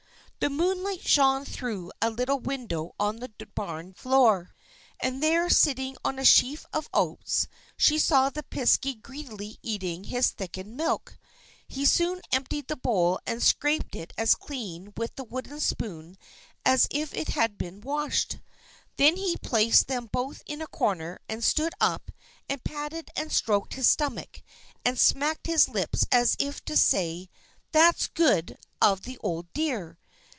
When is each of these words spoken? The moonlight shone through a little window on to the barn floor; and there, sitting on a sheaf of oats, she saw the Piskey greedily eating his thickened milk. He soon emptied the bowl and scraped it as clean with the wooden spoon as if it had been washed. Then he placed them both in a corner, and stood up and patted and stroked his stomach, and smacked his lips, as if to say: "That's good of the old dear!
The 0.43 0.49
moonlight 0.49 1.07
shone 1.07 1.45
through 1.45 1.91
a 2.01 2.09
little 2.09 2.39
window 2.39 2.95
on 2.99 3.19
to 3.19 3.29
the 3.37 3.45
barn 3.45 3.93
floor; 3.93 4.55
and 4.99 5.21
there, 5.21 5.51
sitting 5.51 5.95
on 6.03 6.17
a 6.17 6.25
sheaf 6.25 6.65
of 6.73 6.89
oats, 6.95 7.47
she 7.77 7.99
saw 7.99 8.31
the 8.31 8.41
Piskey 8.41 8.95
greedily 8.99 9.59
eating 9.61 10.05
his 10.05 10.31
thickened 10.31 10.75
milk. 10.75 11.19
He 11.67 11.85
soon 11.85 12.21
emptied 12.31 12.67
the 12.69 12.75
bowl 12.75 13.19
and 13.27 13.43
scraped 13.43 13.93
it 13.95 14.13
as 14.17 14.33
clean 14.33 14.93
with 14.97 15.13
the 15.15 15.23
wooden 15.23 15.59
spoon 15.59 16.17
as 16.65 16.87
if 16.89 17.13
it 17.13 17.27
had 17.27 17.59
been 17.59 17.79
washed. 17.79 18.39
Then 18.97 19.17
he 19.17 19.37
placed 19.37 19.85
them 19.87 20.09
both 20.11 20.41
in 20.47 20.59
a 20.59 20.65
corner, 20.65 21.19
and 21.29 21.43
stood 21.43 21.73
up 21.79 22.09
and 22.49 22.63
patted 22.63 23.11
and 23.15 23.31
stroked 23.31 23.75
his 23.75 23.87
stomach, 23.87 24.41
and 24.83 24.97
smacked 24.97 25.45
his 25.45 25.69
lips, 25.69 26.03
as 26.11 26.35
if 26.39 26.65
to 26.65 26.75
say: 26.75 27.29
"That's 27.71 28.07
good 28.07 28.57
of 28.81 29.03
the 29.03 29.19
old 29.19 29.45
dear! 29.53 29.99